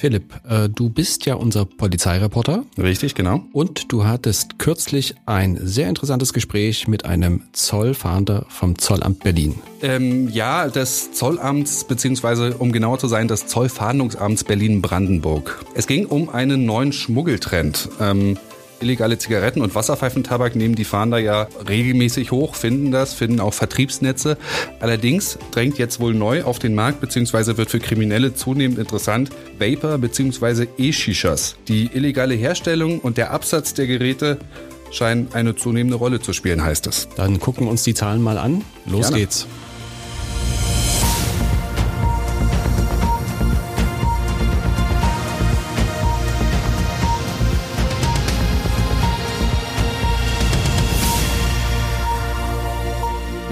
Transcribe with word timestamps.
Philipp, 0.00 0.32
äh, 0.48 0.70
du 0.70 0.88
bist 0.88 1.26
ja 1.26 1.34
unser 1.34 1.66
Polizeireporter. 1.66 2.64
Richtig, 2.78 3.14
genau. 3.14 3.42
Und 3.52 3.92
du 3.92 4.06
hattest 4.06 4.58
kürzlich 4.58 5.14
ein 5.26 5.58
sehr 5.60 5.90
interessantes 5.90 6.32
Gespräch 6.32 6.88
mit 6.88 7.04
einem 7.04 7.42
Zollfahnder 7.52 8.46
vom 8.48 8.78
Zollamt 8.78 9.22
Berlin. 9.22 9.56
Ähm, 9.82 10.30
ja, 10.30 10.68
des 10.68 11.12
Zollamts, 11.12 11.84
beziehungsweise 11.84 12.54
um 12.56 12.72
genauer 12.72 12.98
zu 12.98 13.08
sein, 13.08 13.28
des 13.28 13.46
Zollfahndungsamts 13.46 14.44
Berlin-Brandenburg. 14.44 15.66
Es 15.74 15.86
ging 15.86 16.06
um 16.06 16.30
einen 16.30 16.64
neuen 16.64 16.94
Schmuggeltrend. 16.94 17.90
Ähm, 18.00 18.38
Illegale 18.80 19.18
Zigaretten 19.18 19.60
und 19.60 19.74
Wasserpfeifentabak 19.74 20.56
nehmen 20.56 20.74
die 20.74 20.84
Fahnder 20.84 21.18
ja 21.18 21.48
regelmäßig 21.68 22.30
hoch, 22.30 22.54
finden 22.54 22.90
das, 22.90 23.14
finden 23.14 23.40
auch 23.40 23.54
Vertriebsnetze. 23.54 24.36
Allerdings 24.80 25.38
drängt 25.50 25.78
jetzt 25.78 26.00
wohl 26.00 26.14
neu 26.14 26.44
auf 26.44 26.58
den 26.58 26.74
Markt 26.74 27.00
bzw. 27.00 27.56
wird 27.56 27.70
für 27.70 27.80
Kriminelle 27.80 28.34
zunehmend 28.34 28.78
interessant 28.78 29.30
Vapor 29.58 29.98
bzw. 29.98 30.66
E-Shishas. 30.78 31.56
Die 31.68 31.90
illegale 31.92 32.34
Herstellung 32.34 33.00
und 33.00 33.16
der 33.18 33.30
Absatz 33.30 33.74
der 33.74 33.86
Geräte 33.86 34.38
scheinen 34.90 35.28
eine 35.32 35.54
zunehmende 35.54 35.96
Rolle 35.96 36.20
zu 36.20 36.32
spielen, 36.32 36.62
heißt 36.64 36.86
es. 36.86 37.08
Dann 37.16 37.38
gucken 37.40 37.66
wir 37.66 37.70
uns 37.70 37.82
die 37.84 37.94
Zahlen 37.94 38.22
mal 38.22 38.38
an. 38.38 38.64
Los 38.86 39.08
Gerne. 39.08 39.18
geht's. 39.18 39.46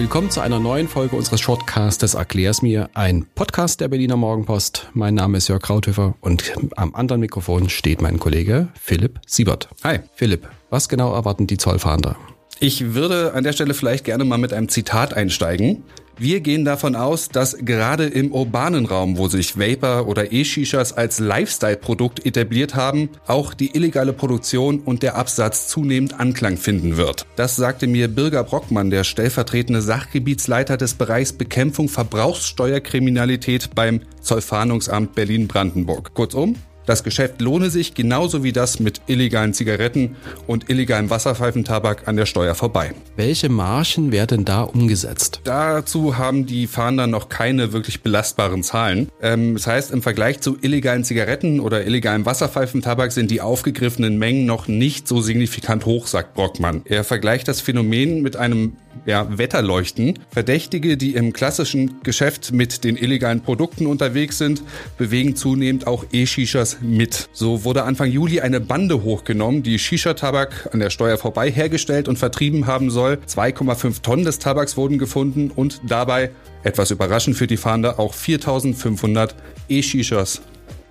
Willkommen 0.08 0.30
zu 0.30 0.40
einer 0.40 0.58
neuen 0.58 0.88
Folge 0.88 1.16
unseres 1.16 1.42
Shortcastes 1.42 2.14
Erklär's 2.14 2.62
mir, 2.62 2.88
ein 2.94 3.26
Podcast 3.34 3.82
der 3.82 3.88
Berliner 3.88 4.16
Morgenpost. 4.16 4.88
Mein 4.94 5.12
Name 5.12 5.36
ist 5.36 5.48
Jörg 5.48 5.60
Krauthöfer 5.60 6.14
und 6.22 6.54
am 6.76 6.94
anderen 6.94 7.20
Mikrofon 7.20 7.68
steht 7.68 8.00
mein 8.00 8.18
Kollege 8.18 8.68
Philipp 8.80 9.20
Siebert. 9.26 9.68
Hi. 9.84 9.98
Philipp, 10.14 10.48
was 10.70 10.88
genau 10.88 11.12
erwarten 11.12 11.46
die 11.46 11.58
Zollfahnder? 11.58 12.16
Ich 12.58 12.94
würde 12.94 13.34
an 13.34 13.44
der 13.44 13.52
Stelle 13.52 13.74
vielleicht 13.74 14.06
gerne 14.06 14.24
mal 14.24 14.38
mit 14.38 14.54
einem 14.54 14.70
Zitat 14.70 15.12
einsteigen. 15.12 15.84
Wir 16.20 16.40
gehen 16.40 16.64
davon 16.64 16.96
aus, 16.96 17.28
dass 17.28 17.56
gerade 17.58 18.06
im 18.06 18.32
urbanen 18.32 18.86
Raum, 18.86 19.18
wo 19.18 19.28
sich 19.28 19.56
Vapor 19.56 20.08
oder 20.08 20.32
E-Shishas 20.32 20.92
als 20.92 21.20
Lifestyle-Produkt 21.20 22.26
etabliert 22.26 22.74
haben, 22.74 23.10
auch 23.28 23.54
die 23.54 23.76
illegale 23.76 24.12
Produktion 24.12 24.80
und 24.80 25.04
der 25.04 25.14
Absatz 25.14 25.68
zunehmend 25.68 26.18
Anklang 26.18 26.56
finden 26.56 26.96
wird. 26.96 27.24
Das 27.36 27.54
sagte 27.54 27.86
mir 27.86 28.08
Birger 28.08 28.42
Brockmann, 28.42 28.90
der 28.90 29.04
stellvertretende 29.04 29.80
Sachgebietsleiter 29.80 30.76
des 30.76 30.94
Bereichs 30.94 31.32
Bekämpfung 31.32 31.88
Verbrauchssteuerkriminalität 31.88 33.76
beim 33.76 34.00
Zollfahndungsamt 34.20 35.14
Berlin-Brandenburg. 35.14 36.14
Kurzum, 36.14 36.56
das 36.88 37.04
Geschäft 37.04 37.40
lohne 37.40 37.70
sich 37.70 37.94
genauso 37.94 38.42
wie 38.42 38.52
das 38.52 38.80
mit 38.80 39.02
illegalen 39.06 39.52
Zigaretten 39.52 40.16
und 40.46 40.70
illegalem 40.70 41.10
Wasserpfeifentabak 41.10 42.08
an 42.08 42.16
der 42.16 42.26
Steuer 42.26 42.54
vorbei. 42.54 42.92
Welche 43.16 43.48
Margen 43.48 44.10
werden 44.10 44.44
da 44.44 44.62
umgesetzt? 44.62 45.40
Dazu 45.44 46.16
haben 46.16 46.46
die 46.46 46.66
Fahnder 46.66 47.06
noch 47.06 47.28
keine 47.28 47.72
wirklich 47.72 48.02
belastbaren 48.02 48.62
Zahlen. 48.62 49.08
Ähm, 49.20 49.54
das 49.54 49.66
heißt, 49.66 49.90
im 49.90 50.02
Vergleich 50.02 50.40
zu 50.40 50.56
illegalen 50.60 51.04
Zigaretten 51.04 51.60
oder 51.60 51.84
illegalem 51.84 52.24
Wasserpfeifentabak 52.24 53.12
sind 53.12 53.30
die 53.30 53.40
aufgegriffenen 53.40 54.18
Mengen 54.18 54.46
noch 54.46 54.66
nicht 54.66 55.06
so 55.06 55.20
signifikant 55.20 55.84
hoch, 55.84 56.06
sagt 56.06 56.34
Brockmann. 56.34 56.82
Er 56.86 57.04
vergleicht 57.04 57.48
das 57.48 57.60
Phänomen 57.60 58.22
mit 58.22 58.36
einem 58.36 58.76
ja, 59.06 59.26
Wetterleuchten. 59.36 60.18
Verdächtige, 60.30 60.96
die 60.96 61.14
im 61.14 61.32
klassischen 61.32 62.00
Geschäft 62.02 62.52
mit 62.52 62.84
den 62.84 62.96
illegalen 62.96 63.40
Produkten 63.40 63.86
unterwegs 63.86 64.38
sind, 64.38 64.62
bewegen 64.96 65.36
zunehmend 65.36 65.86
auch 65.86 66.04
E-Shishas 66.12 66.77
mit. 66.80 67.28
So 67.32 67.64
wurde 67.64 67.84
Anfang 67.84 68.10
Juli 68.10 68.40
eine 68.40 68.60
Bande 68.60 69.02
hochgenommen, 69.02 69.62
die 69.62 69.78
Shisha-Tabak 69.78 70.70
an 70.72 70.80
der 70.80 70.90
Steuer 70.90 71.18
vorbei 71.18 71.50
hergestellt 71.50 72.08
und 72.08 72.18
vertrieben 72.18 72.66
haben 72.66 72.90
soll. 72.90 73.18
2,5 73.26 74.02
Tonnen 74.02 74.24
des 74.24 74.38
Tabaks 74.38 74.76
wurden 74.76 74.98
gefunden 74.98 75.50
und 75.50 75.80
dabei, 75.86 76.30
etwas 76.62 76.90
überraschend 76.90 77.36
für 77.36 77.46
die 77.46 77.56
Fahnder, 77.56 77.98
auch 77.98 78.14
4500 78.14 79.34
E-Shishas 79.68 80.40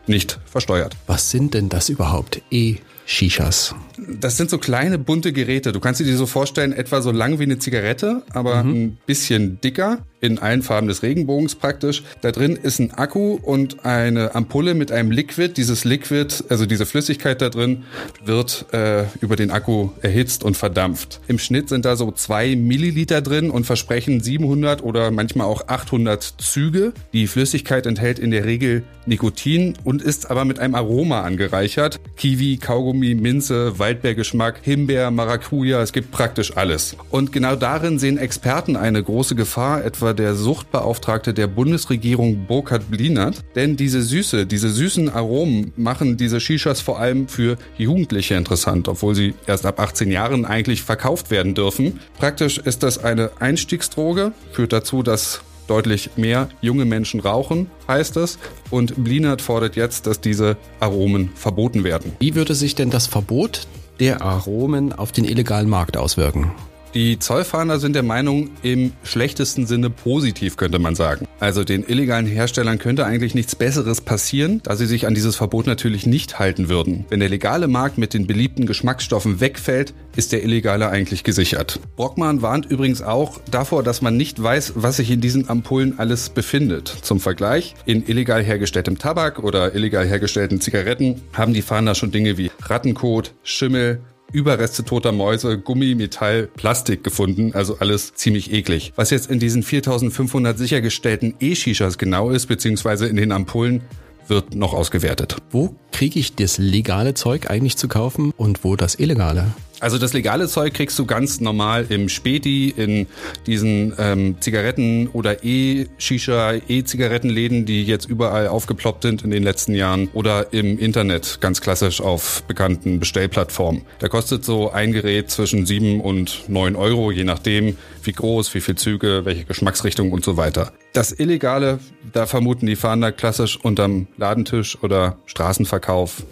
nicht 0.08 0.40
versteuert. 0.46 0.96
Was 1.06 1.32
sind 1.32 1.54
denn 1.54 1.70
das 1.70 1.90
überhaupt? 1.90 2.42
E 2.50 2.78
Shishas? 3.08 3.74
Das 4.20 4.36
sind 4.36 4.50
so 4.50 4.58
kleine 4.58 5.00
bunte 5.00 5.32
Geräte. 5.32 5.72
Du 5.72 5.80
kannst 5.80 6.02
dir 6.02 6.04
die 6.04 6.12
so 6.12 6.26
vorstellen, 6.26 6.74
etwa 6.74 7.02
so 7.02 7.12
lang 7.12 7.40
wie 7.40 7.44
eine 7.44 7.58
Zigarette, 7.58 8.22
aber 8.34 8.64
mhm. 8.64 8.72
ein 8.72 8.98
bisschen 9.06 9.62
dicker 9.62 10.00
in 10.20 10.40
allen 10.40 10.64
Farben 10.64 10.88
des 10.88 11.04
Regenbogens 11.04 11.56
praktisch. 11.56 12.04
Da 12.22 12.32
drin 12.32 12.56
ist 12.56 12.80
ein 12.80 12.92
Akku 12.92 13.38
und 13.42 13.86
eine 13.86 14.36
Ampulle 14.36 14.74
mit 14.74 14.92
einem 14.92 15.12
Liquid. 15.12 15.54
Dieses 15.56 15.86
Liquid, 15.86 16.44
also 16.50 16.66
diese 16.66 16.86
Flüssigkeit 16.86 17.42
da 17.42 17.50
drin, 17.50 17.84
wird 18.26 18.66
äh, 18.74 19.04
über 19.22 19.36
den 19.36 19.52
Akku 19.52 19.90
erhitzt 20.02 20.44
und 20.44 20.58
verdampft. 20.58 21.22
Im 21.28 21.40
Schnitt 21.40 21.70
sind 21.70 21.86
da 21.86 21.96
so 21.96 22.12
zwei 22.12 22.56
Milliliter 22.56 23.22
drin 23.22 23.50
und 23.50 23.66
versprechen 23.66 24.22
700 24.22 24.84
oder 24.84 25.12
manchmal 25.12 25.48
auch 25.48 25.68
800 25.68 26.36
Züge. 26.40 26.94
Die 27.14 27.28
Flüssigkeit 27.28 27.86
enthält 27.86 28.20
in 28.20 28.32
der 28.32 28.46
Regel 28.46 28.84
Nikotin 29.06 29.76
und 29.84 30.02
ist 30.02 30.30
aber 30.32 30.46
mit 30.46 30.60
einem 30.60 30.76
Aroma 30.76 31.22
angereichert. 31.22 32.00
Kiwi, 32.18 32.58
Kaugummi, 32.58 32.97
Minze, 33.00 33.80
Waldbeergeschmack, 33.80 34.60
Himbeer, 34.62 35.12
Maracuja, 35.12 35.82
es 35.82 35.94
gibt 35.94 36.12
praktisch 36.12 36.56
alles. 36.58 36.96
Und 37.10 37.32
genau 37.32 37.56
darin 37.56 38.00
sehen 38.00 38.18
Experten 38.18 38.76
eine 38.76 39.02
große 39.02 39.36
Gefahr, 39.36 39.84
etwa 39.84 40.14
der 40.14 40.36
Suchtbeauftragte 40.36 41.34
der 41.34 41.48
Bundesregierung 41.48 42.46
Burkhard 42.48 42.90
Blinert. 42.90 43.44
Denn 43.56 43.78
diese 43.78 44.02
Süße, 44.02 44.46
diese 44.46 44.70
süßen 44.70 45.10
Aromen 45.10 45.72
machen 45.76 46.18
diese 46.18 46.40
Shishas 46.40 46.82
vor 46.82 47.00
allem 47.00 47.28
für 47.28 47.58
Jugendliche 47.78 48.36
interessant, 48.36 48.88
obwohl 48.88 49.16
sie 49.16 49.34
erst 49.46 49.66
ab 49.66 49.80
18 49.80 50.12
Jahren 50.12 50.46
eigentlich 50.46 50.82
verkauft 50.82 51.32
werden 51.32 51.56
dürfen. 51.56 52.00
Praktisch 52.18 52.58
ist 52.58 52.84
das 52.84 53.04
eine 53.04 53.32
Einstiegsdroge, 53.40 54.32
führt 54.52 54.74
dazu, 54.74 55.04
dass 55.04 55.42
deutlich 55.68 56.12
mehr 56.16 56.50
junge 56.62 56.86
Menschen 56.86 57.20
rauchen, 57.20 57.70
heißt 57.88 58.18
es. 58.18 58.40
Und 58.70 59.04
Blinert 59.04 59.42
fordert 59.42 59.76
jetzt, 59.76 60.08
dass 60.08 60.22
diese 60.22 60.58
Aromen 60.80 61.30
verboten 61.36 61.84
werden. 61.84 62.14
Wie 62.20 62.36
würde 62.36 62.56
sich 62.56 62.76
denn 62.76 62.90
das 62.90 63.08
Verbot 63.08 63.68
der 64.00 64.22
Aromen 64.22 64.94
auf 64.94 65.12
den 65.12 65.26
illegalen 65.26 65.70
Markt 65.70 65.98
auswirken? 65.98 66.52
Die 66.94 67.20
Zollfahnder 67.20 67.80
sind 67.80 67.94
der 67.94 68.04
Meinung, 68.04 68.50
im 68.64 68.94
schlechtesten 69.04 69.68
Sinne 69.68 69.90
positiv 69.90 70.58
könnte 70.58 70.80
man 70.80 70.96
sagen. 70.96 71.28
Also 71.40 71.64
den 71.64 71.84
illegalen 71.84 72.26
Herstellern 72.26 72.80
könnte 72.80 73.06
eigentlich 73.06 73.36
nichts 73.36 73.56
Besseres 73.56 74.02
passieren, 74.02 74.62
da 74.64 74.76
sie 74.76 74.86
sich 74.86 75.06
an 75.06 75.14
dieses 75.14 75.36
Verbot 75.36 75.68
natürlich 75.68 76.06
nicht 76.06 76.40
halten 76.40 76.70
würden. 76.70 77.06
Wenn 77.10 77.20
der 77.20 77.30
legale 77.30 77.68
Markt 77.68 77.98
mit 77.98 78.14
den 78.14 78.26
beliebten 78.26 78.66
Geschmacksstoffen 78.66 79.40
wegfällt, 79.40 79.94
ist 80.16 80.32
der 80.32 80.44
illegale 80.44 80.90
eigentlich 80.90 81.24
gesichert. 81.24 81.80
Brockmann 81.96 82.42
warnt 82.42 82.66
übrigens 82.66 83.02
auch 83.02 83.40
davor, 83.52 83.84
dass 83.84 84.02
man 84.02 84.18
nicht 84.18 84.42
weiß, 84.42 84.74
was 84.76 84.98
sich 84.98 85.12
in 85.12 85.22
diesen 85.22 85.50
Ampullen 85.50 86.00
alles 86.00 86.30
befindet. 86.30 86.88
Zum 87.02 87.20
Vergleich, 87.20 87.76
in 87.86 88.08
illegal 88.08 88.44
hergestelltem 88.44 88.98
Tabak 88.98 89.44
oder 89.44 89.76
illegal 89.76 90.08
hergestellten 90.08 90.62
Zigaretten 90.62 91.22
haben 91.34 91.54
die 91.54 91.62
Fahnder 91.62 91.94
schon 91.96 92.12
Dinge 92.12 92.38
wie 92.38 92.50
Rattenkot, 92.62 93.34
Schimmel, 93.44 94.02
Überreste 94.32 94.84
toter 94.84 95.12
Mäuse, 95.12 95.58
Gummi, 95.58 95.96
Metall, 95.96 96.48
Plastik 96.48 97.04
gefunden, 97.04 97.54
also 97.54 97.78
alles 97.80 98.14
ziemlich 98.14 98.52
eklig. 98.52 98.92
Was 98.96 99.10
jetzt 99.10 99.32
in 99.32 99.40
diesen 99.40 99.64
4500 99.64 100.58
sichergestellten 100.58 101.36
E-Shishas 101.40 101.98
genau 101.98 102.30
ist, 102.30 102.48
beziehungsweise 102.48 103.08
in 103.08 103.16
den 103.16 103.32
Ampullen, 103.32 103.82
wird 104.28 104.56
noch 104.56 104.74
ausgewertet. 104.74 105.38
Wo 105.52 105.76
kriege 105.92 106.20
ich 106.20 106.36
das 106.36 106.58
legale 106.58 107.14
Zeug 107.14 107.50
eigentlich 107.50 107.78
zu 107.78 107.88
kaufen 107.88 108.34
und 108.36 108.64
wo 108.66 108.76
das 108.76 108.96
illegale? 108.96 109.48
Also 109.80 110.00
das 110.00 110.14
legale 110.14 110.48
Zeug 110.48 110.74
kriegst 110.74 110.98
du 110.98 111.06
ganz 111.06 111.40
normal 111.40 111.86
im 111.90 112.10
Späti, 112.10 112.74
in 112.76 113.06
diesen 113.46 113.94
ähm, 114.00 114.38
Zigaretten- 114.40 115.08
oder 115.10 115.44
E-Shisha, 115.44 116.54
E-Zigarettenläden, 116.68 117.66
die 117.66 117.84
jetzt 117.84 118.10
überall 118.10 118.48
aufgeploppt 118.48 119.04
sind 119.04 119.24
in 119.24 119.30
den 119.30 119.44
letzten 119.44 119.76
Jahren 119.76 120.10
oder 120.14 120.52
im 120.52 120.80
Internet, 120.80 121.38
ganz 121.42 121.62
klassisch 121.62 122.02
auf 122.02 122.42
bekannten 122.48 123.00
Bestellplattformen. 123.00 123.84
Da 124.00 124.08
kostet 124.08 124.44
so 124.44 124.72
ein 124.72 124.94
Gerät 124.94 125.30
zwischen 125.30 125.68
sieben 125.68 126.02
und 126.02 126.50
neun 126.50 126.76
Euro, 126.76 127.12
je 127.12 127.24
nachdem, 127.24 127.78
wie 128.02 128.14
groß, 128.14 128.56
wie 128.56 128.62
viel 128.62 128.76
Züge, 128.76 129.26
welche 129.26 129.46
Geschmacksrichtung 129.46 130.12
und 130.12 130.26
so 130.26 130.38
weiter. 130.38 130.72
Das 130.94 131.12
Illegale, 131.12 131.80
da 132.14 132.26
vermuten 132.26 132.66
die 132.66 132.76
Fahnder 132.76 133.12
klassisch 133.12 133.60
unterm 133.62 134.08
Ladentisch 134.18 134.82
oder 134.82 135.18
Straßenverkauf, 135.28 136.24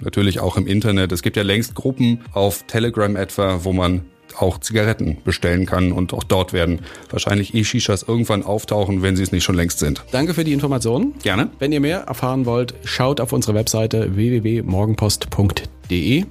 natürlich 0.00 0.38
auch 0.38 0.56
im 0.56 0.68
Internet. 0.68 1.10
Es 1.10 1.22
gibt 1.22 1.36
ja 1.36 1.42
längst 1.42 1.74
Gruppen 1.74 2.20
auf 2.32 2.64
Telegram 2.92 3.16
etwa, 3.16 3.64
wo 3.64 3.72
man 3.72 4.02
auch 4.38 4.58
Zigaretten 4.58 5.18
bestellen 5.24 5.66
kann 5.66 5.92
und 5.92 6.14
auch 6.14 6.24
dort 6.24 6.54
werden 6.54 6.80
wahrscheinlich 7.10 7.54
E-Shishas 7.54 8.02
irgendwann 8.02 8.42
auftauchen, 8.42 9.02
wenn 9.02 9.14
sie 9.14 9.22
es 9.22 9.30
nicht 9.30 9.44
schon 9.44 9.56
längst 9.56 9.78
sind. 9.78 10.02
Danke 10.10 10.32
für 10.32 10.44
die 10.44 10.54
Informationen. 10.54 11.14
Gerne. 11.22 11.50
Wenn 11.58 11.70
ihr 11.72 11.80
mehr 11.80 12.00
erfahren 12.00 12.46
wollt, 12.46 12.74
schaut 12.84 13.20
auf 13.20 13.32
unsere 13.32 13.54
Webseite 13.54 14.16
www.morgenpost.de 14.16 16.24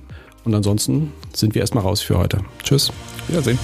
und 0.44 0.56
ansonsten 0.56 1.14
sind 1.34 1.54
wir 1.54 1.62
erstmal 1.62 1.84
raus 1.84 2.02
für 2.02 2.18
heute. 2.18 2.40
Tschüss. 2.64 2.92
Wiedersehen. 3.28 3.60